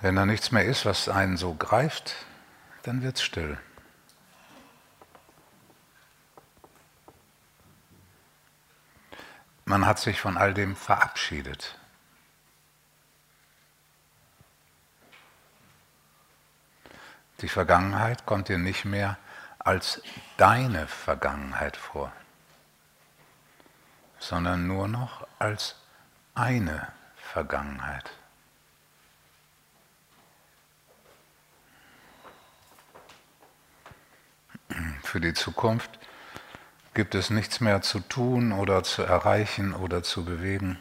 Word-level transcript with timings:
Wenn 0.00 0.14
da 0.14 0.26
nichts 0.26 0.52
mehr 0.52 0.64
ist, 0.64 0.84
was 0.84 1.08
einen 1.08 1.36
so 1.36 1.54
greift, 1.54 2.14
dann 2.84 3.02
wird's 3.02 3.22
still. 3.22 3.58
Man 9.64 9.84
hat 9.84 9.98
sich 9.98 10.20
von 10.20 10.36
all 10.38 10.54
dem 10.54 10.76
verabschiedet. 10.76 11.78
Die 17.40 17.48
Vergangenheit 17.48 18.24
kommt 18.24 18.48
dir 18.48 18.58
nicht 18.58 18.84
mehr 18.84 19.18
als 19.58 20.00
deine 20.38 20.86
Vergangenheit 20.86 21.76
vor, 21.76 22.12
sondern 24.18 24.66
nur 24.66 24.88
noch 24.88 25.26
als 25.38 25.76
eine 26.34 26.88
Vergangenheit. 27.16 28.10
Für 35.08 35.22
die 35.22 35.32
Zukunft 35.32 35.98
gibt 36.92 37.14
es 37.14 37.30
nichts 37.30 37.62
mehr 37.62 37.80
zu 37.80 38.00
tun 38.00 38.52
oder 38.52 38.82
zu 38.82 39.02
erreichen 39.02 39.72
oder 39.72 40.02
zu 40.02 40.22
bewegen. 40.22 40.78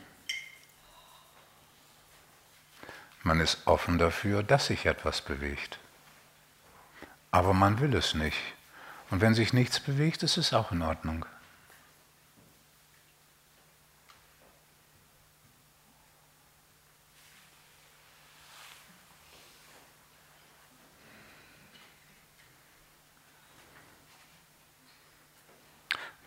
Man 3.23 3.39
ist 3.39 3.59
offen 3.63 3.97
dafür, 3.97 4.43
dass 4.43 4.65
sich 4.65 4.85
etwas 4.85 5.21
bewegt. 5.21 5.79
Aber 7.31 7.53
man 7.53 7.79
will 7.79 7.95
es 7.95 8.15
nicht. 8.15 8.37
Und 9.11 9.21
wenn 9.21 9.33
sich 9.33 9.53
nichts 9.53 9.79
bewegt, 9.79 10.23
ist 10.23 10.35
es 10.35 10.53
auch 10.53 10.73
in 10.73 10.81
Ordnung. 10.81 11.25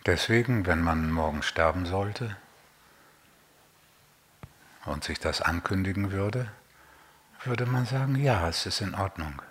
Deswegen, 0.06 0.66
wenn 0.66 0.82
man 0.82 1.10
morgen 1.10 1.42
sterben 1.42 1.84
sollte 1.84 2.36
und 4.86 5.04
sich 5.04 5.18
das 5.18 5.42
ankündigen 5.42 6.10
würde, 6.10 6.50
würde 7.44 7.66
man 7.66 7.84
sagen, 7.84 8.16
ja, 8.16 8.48
es 8.48 8.64
ist 8.64 8.80
in 8.80 8.94
Ordnung. 8.94 9.42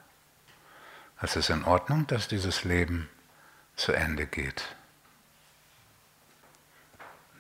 Es 1.22 1.36
ist 1.36 1.50
in 1.50 1.64
Ordnung, 1.66 2.08
dass 2.08 2.28
dieses 2.28 2.64
Leben 2.64 3.10
zu 3.76 3.92
Ende 3.92 4.26
geht. 4.26 4.76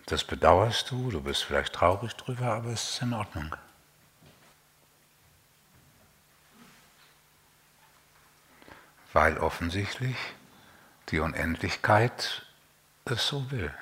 Das 0.06 0.24
bedauerst 0.24 0.90
du, 0.92 1.12
du 1.12 1.22
bist 1.22 1.44
vielleicht 1.44 1.74
traurig 1.74 2.16
drüber, 2.16 2.54
aber 2.54 2.70
es 2.70 2.92
ist 2.92 3.02
in 3.02 3.14
Ordnung. 3.14 3.56
Weil 9.14 9.38
offensichtlich 9.38 10.16
die 11.10 11.20
Unendlichkeit 11.20 12.46
es 13.12 13.28
so 13.28 13.50
will. 13.52 13.74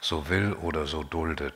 So 0.00 0.28
will 0.28 0.54
oder 0.54 0.86
so 0.86 1.02
duldet. 1.02 1.54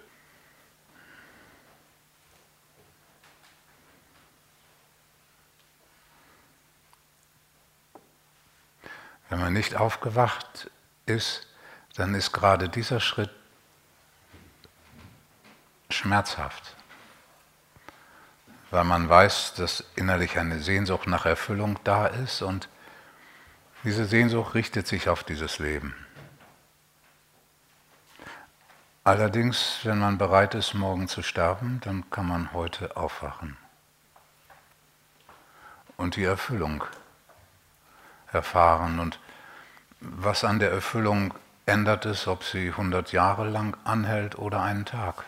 Wenn 9.28 9.40
man 9.40 9.52
nicht 9.52 9.74
aufgewacht 9.74 10.70
ist, 11.06 11.48
dann 11.96 12.14
ist 12.14 12.32
gerade 12.32 12.68
dieser 12.68 13.00
Schritt 13.00 13.30
schmerzhaft, 15.90 16.76
weil 18.70 18.84
man 18.84 19.08
weiß, 19.08 19.54
dass 19.54 19.84
innerlich 19.96 20.38
eine 20.38 20.60
Sehnsucht 20.60 21.06
nach 21.06 21.24
Erfüllung 21.24 21.78
da 21.84 22.06
ist 22.06 22.42
und 22.42 22.68
diese 23.84 24.06
Sehnsucht 24.06 24.54
richtet 24.54 24.86
sich 24.86 25.08
auf 25.08 25.24
dieses 25.24 25.58
Leben. 25.58 25.94
Allerdings, 29.04 29.80
wenn 29.82 29.98
man 29.98 30.16
bereit 30.16 30.54
ist, 30.54 30.72
morgen 30.72 31.08
zu 31.08 31.22
sterben, 31.22 31.80
dann 31.84 32.08
kann 32.10 32.26
man 32.26 32.52
heute 32.54 32.96
aufwachen 32.96 33.58
und 35.98 36.16
die 36.16 36.24
Erfüllung 36.24 36.84
erfahren. 38.32 38.98
Und 38.98 39.20
was 40.00 40.44
an 40.44 40.58
der 40.58 40.70
Erfüllung 40.70 41.34
ändert 41.66 42.06
es, 42.06 42.26
ob 42.26 42.44
sie 42.44 42.68
100 42.68 43.12
Jahre 43.12 43.48
lang 43.48 43.76
anhält 43.84 44.38
oder 44.38 44.62
einen 44.62 44.86
Tag. 44.86 45.24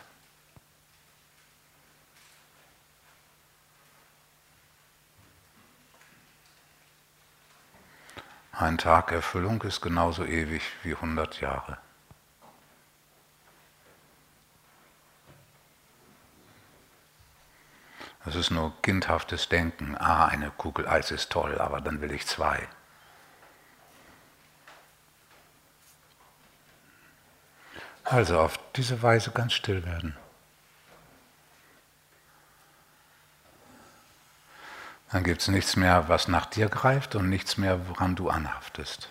Ein 8.59 8.79
Tag 8.79 9.13
Erfüllung 9.13 9.61
ist 9.65 9.83
genauso 9.83 10.25
ewig 10.25 10.63
wie 10.83 10.95
100 10.95 11.43
Jahre. 11.43 11.77
Das 18.25 18.35
ist 18.35 18.51
nur 18.51 18.73
kindhaftes 18.81 19.51
Denken. 19.51 19.95
Ah, 19.99 20.29
eine 20.29 20.51
Kugel 20.51 20.89
Eis 20.89 21.11
ist 21.11 21.31
toll, 21.31 21.59
aber 21.59 21.83
dann 21.83 22.01
will 22.01 22.11
ich 22.13 22.27
zwei. 22.27 22.67
Also 28.05 28.41
auf 28.41 28.59
diese 28.75 29.03
Weise 29.03 29.33
ganz 29.33 29.53
still 29.53 29.85
werden. 29.85 30.17
Dann 35.13 35.23
gibt 35.23 35.43
es 35.43 35.49
nichts 35.49 35.77
mehr, 35.77 36.09
was 36.09 36.29
nach 36.29 36.47
dir 36.47 36.69
greift 36.69 37.15
und 37.15 37.29
nichts 37.29 37.57
mehr, 37.57 37.89
woran 37.89 38.17
du 38.17 38.29
anhaftest. 38.29 39.11